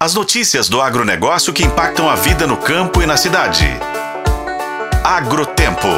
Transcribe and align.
As 0.00 0.14
notícias 0.14 0.68
do 0.68 0.80
agronegócio 0.80 1.52
que 1.52 1.64
impactam 1.64 2.08
a 2.08 2.14
vida 2.14 2.46
no 2.46 2.56
campo 2.56 3.02
e 3.02 3.06
na 3.06 3.16
cidade. 3.16 3.66
Agrotempo. 5.02 5.88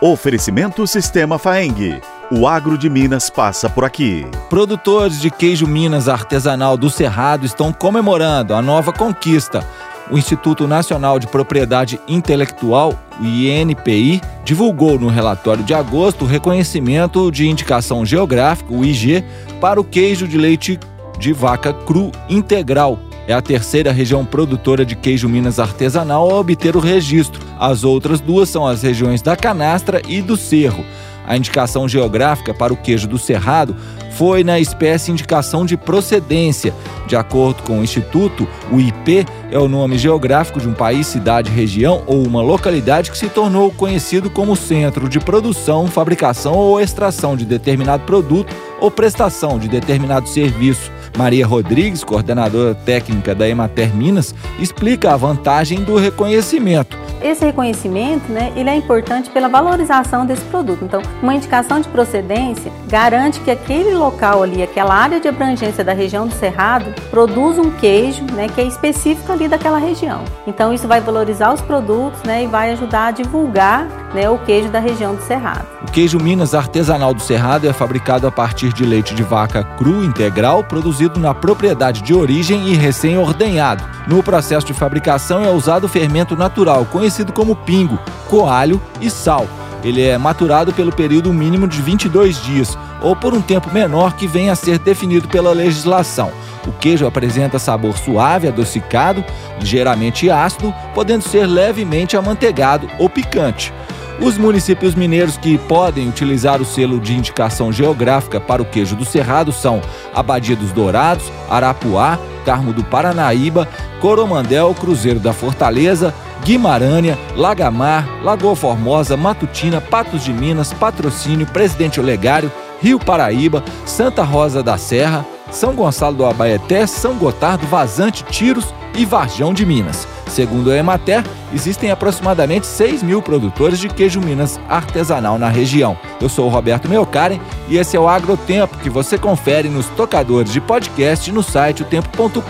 Oferecimento 0.00 0.84
Sistema 0.84 1.38
Faeng. 1.38 2.00
O 2.28 2.48
agro 2.48 2.76
de 2.76 2.90
Minas 2.90 3.30
passa 3.30 3.70
por 3.70 3.84
aqui. 3.84 4.26
Produtores 4.50 5.20
de 5.20 5.30
queijo 5.30 5.64
Minas 5.64 6.08
artesanal 6.08 6.76
do 6.76 6.90
Cerrado 6.90 7.46
estão 7.46 7.72
comemorando 7.72 8.52
a 8.52 8.60
nova 8.60 8.92
conquista. 8.92 9.64
O 10.10 10.18
Instituto 10.18 10.66
Nacional 10.66 11.20
de 11.20 11.28
Propriedade 11.28 12.00
Intelectual, 12.08 12.98
o 13.20 13.24
INPI, 13.24 14.20
divulgou 14.44 14.98
no 14.98 15.06
relatório 15.06 15.62
de 15.62 15.72
agosto 15.72 16.24
o 16.24 16.28
reconhecimento 16.28 17.30
de 17.30 17.46
indicação 17.46 18.04
geográfica, 18.04 18.74
o 18.74 18.84
IG, 18.84 19.24
para 19.60 19.80
o 19.80 19.84
queijo 19.84 20.26
de 20.26 20.36
leite 20.36 20.80
de 21.16 21.32
vaca 21.32 21.72
cru 21.72 22.10
integral 22.28 23.05
é 23.26 23.32
a 23.32 23.42
terceira 23.42 23.92
região 23.92 24.24
produtora 24.24 24.84
de 24.84 24.94
queijo 24.94 25.28
Minas 25.28 25.58
artesanal 25.58 26.30
a 26.30 26.38
obter 26.38 26.76
o 26.76 26.80
registro. 26.80 27.40
As 27.58 27.84
outras 27.84 28.20
duas 28.20 28.48
são 28.48 28.66
as 28.66 28.82
regiões 28.82 29.22
da 29.22 29.36
Canastra 29.36 30.00
e 30.08 30.22
do 30.22 30.36
Cerro. 30.36 30.84
A 31.26 31.36
indicação 31.36 31.88
geográfica 31.88 32.54
para 32.54 32.72
o 32.72 32.76
queijo 32.76 33.08
do 33.08 33.18
Cerrado 33.18 33.74
foi 34.12 34.44
na 34.44 34.60
espécie 34.60 35.10
indicação 35.10 35.66
de 35.66 35.76
procedência. 35.76 36.72
De 37.06 37.16
acordo 37.16 37.62
com 37.64 37.80
o 37.80 37.84
Instituto, 37.84 38.48
o 38.70 38.80
IP 38.80 39.26
é 39.50 39.58
o 39.58 39.68
nome 39.68 39.98
geográfico 39.98 40.60
de 40.60 40.68
um 40.68 40.72
país, 40.72 41.06
cidade, 41.06 41.50
região 41.50 42.02
ou 42.06 42.24
uma 42.24 42.40
localidade 42.40 43.10
que 43.10 43.18
se 43.18 43.28
tornou 43.28 43.70
conhecido 43.72 44.30
como 44.30 44.56
centro 44.56 45.08
de 45.08 45.18
produção, 45.18 45.86
fabricação 45.88 46.54
ou 46.54 46.80
extração 46.80 47.36
de 47.36 47.44
determinado 47.44 48.04
produto 48.04 48.54
ou 48.80 48.90
prestação 48.90 49.58
de 49.58 49.68
determinado 49.68 50.28
serviço. 50.28 50.90
Maria 51.16 51.46
Rodrigues, 51.46 52.04
coordenadora 52.04 52.74
técnica 52.74 53.34
da 53.34 53.48
Emater 53.48 53.94
Minas, 53.94 54.34
explica 54.58 55.12
a 55.12 55.16
vantagem 55.16 55.82
do 55.82 55.96
reconhecimento. 55.96 57.05
Esse 57.22 57.44
reconhecimento, 57.44 58.30
né, 58.30 58.52
ele 58.54 58.68
é 58.70 58.76
importante 58.76 59.30
pela 59.30 59.48
valorização 59.48 60.26
desse 60.26 60.44
produto. 60.44 60.84
Então, 60.84 61.02
uma 61.22 61.34
indicação 61.34 61.80
de 61.80 61.88
procedência 61.88 62.70
garante 62.88 63.40
que 63.40 63.50
aquele 63.50 63.94
local 63.94 64.42
ali, 64.42 64.62
aquela 64.62 64.94
área 64.94 65.18
de 65.18 65.28
abrangência 65.28 65.82
da 65.82 65.92
região 65.92 66.26
do 66.26 66.34
Cerrado, 66.34 66.94
produz 67.10 67.58
um 67.58 67.70
queijo, 67.70 68.22
né, 68.32 68.48
que 68.48 68.60
é 68.60 68.64
específico 68.64 69.32
ali 69.32 69.48
daquela 69.48 69.78
região. 69.78 70.22
Então, 70.46 70.72
isso 70.72 70.86
vai 70.86 71.00
valorizar 71.00 71.52
os 71.52 71.60
produtos, 71.60 72.22
né, 72.22 72.44
e 72.44 72.46
vai 72.46 72.72
ajudar 72.72 73.06
a 73.06 73.10
divulgar, 73.10 73.86
né, 74.14 74.28
o 74.30 74.38
queijo 74.38 74.68
da 74.68 74.78
região 74.78 75.14
do 75.14 75.22
Cerrado. 75.22 75.66
O 75.82 75.90
queijo 75.90 76.18
Minas 76.18 76.54
artesanal 76.54 77.14
do 77.14 77.20
Cerrado 77.20 77.68
é 77.68 77.72
fabricado 77.72 78.26
a 78.26 78.32
partir 78.32 78.72
de 78.72 78.84
leite 78.84 79.14
de 79.14 79.22
vaca 79.22 79.62
cru 79.62 80.04
integral, 80.04 80.64
produzido 80.64 81.18
na 81.18 81.34
propriedade 81.34 82.02
de 82.02 82.14
origem 82.14 82.68
e 82.68 82.74
recém-ordenhado. 82.74 83.84
No 84.06 84.22
processo 84.22 84.66
de 84.66 84.72
fabricação 84.72 85.44
é 85.44 85.50
usado 85.50 85.88
fermento 85.88 86.36
natural, 86.36 86.84
conhecido 87.06 87.32
como 87.32 87.54
pingo, 87.54 87.96
coalho 88.28 88.82
e 89.00 89.08
sal. 89.08 89.46
Ele 89.84 90.02
é 90.02 90.18
maturado 90.18 90.72
pelo 90.72 90.90
período 90.90 91.32
mínimo 91.32 91.68
de 91.68 91.80
22 91.80 92.42
dias, 92.42 92.76
ou 93.00 93.14
por 93.14 93.32
um 93.32 93.40
tempo 93.40 93.72
menor 93.72 94.16
que 94.16 94.26
venha 94.26 94.52
a 94.52 94.56
ser 94.56 94.76
definido 94.80 95.28
pela 95.28 95.52
legislação. 95.52 96.32
O 96.66 96.72
queijo 96.72 97.06
apresenta 97.06 97.60
sabor 97.60 97.96
suave, 97.96 98.48
adocicado, 98.48 99.24
ligeiramente 99.60 100.28
ácido, 100.28 100.74
podendo 100.94 101.22
ser 101.22 101.46
levemente 101.46 102.16
amanteigado 102.16 102.88
ou 102.98 103.08
picante. 103.08 103.72
Os 104.20 104.36
municípios 104.36 104.96
mineiros 104.96 105.36
que 105.36 105.56
podem 105.58 106.08
utilizar 106.08 106.60
o 106.60 106.64
selo 106.64 106.98
de 106.98 107.14
indicação 107.14 107.70
geográfica 107.70 108.40
para 108.40 108.62
o 108.62 108.64
queijo 108.64 108.96
do 108.96 109.04
Cerrado 109.04 109.52
são 109.52 109.80
Abadia 110.12 110.56
dos 110.56 110.72
Dourados, 110.72 111.30
Arapuá, 111.48 112.18
Carmo 112.44 112.72
do 112.72 112.82
Paranaíba, 112.82 113.68
Coromandel, 114.00 114.74
Cruzeiro 114.74 115.20
da 115.20 115.32
Fortaleza, 115.32 116.14
Guimarães, 116.46 117.18
Lagamar, 117.34 118.06
Lagoa 118.22 118.54
Formosa, 118.54 119.16
Matutina, 119.16 119.80
Patos 119.80 120.22
de 120.22 120.32
Minas, 120.32 120.72
Patrocínio, 120.72 121.44
Presidente 121.44 121.98
Olegário, 121.98 122.52
Rio 122.80 123.00
Paraíba, 123.00 123.64
Santa 123.84 124.22
Rosa 124.22 124.62
da 124.62 124.78
Serra, 124.78 125.26
São 125.50 125.74
Gonçalo 125.74 126.16
do 126.16 126.24
Abaeté, 126.24 126.86
São 126.86 127.14
Gotardo, 127.14 127.66
Vazante, 127.66 128.22
Tiros 128.22 128.72
e 128.96 129.04
Varjão 129.04 129.52
de 129.52 129.66
Minas. 129.66 130.06
Segundo 130.28 130.70
a 130.70 130.76
Emater, 130.76 131.24
existem 131.52 131.90
aproximadamente 131.90 132.64
6 132.64 133.02
mil 133.02 133.20
produtores 133.20 133.80
de 133.80 133.88
queijo 133.88 134.20
Minas 134.20 134.60
artesanal 134.68 135.40
na 135.40 135.48
região. 135.48 135.98
Eu 136.20 136.28
sou 136.28 136.46
o 136.46 136.48
Roberto 136.48 136.88
Melcaren 136.88 137.40
e 137.66 137.76
esse 137.76 137.96
é 137.96 138.00
o 138.00 138.08
Agrotempo 138.08 138.78
que 138.78 138.88
você 138.88 139.18
confere 139.18 139.68
nos 139.68 139.86
tocadores 139.88 140.52
de 140.52 140.60
podcast 140.60 141.32
no 141.32 141.42
site 141.42 141.82
otempo.com.br. 141.82 142.46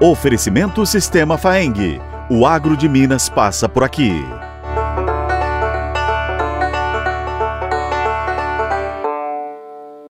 Oferecimento 0.00 0.86
Sistema 0.86 1.36
Faeng. 1.36 2.11
O 2.30 2.46
agro 2.46 2.76
de 2.76 2.88
Minas 2.88 3.28
passa 3.28 3.68
por 3.68 3.82
aqui. 3.82 4.12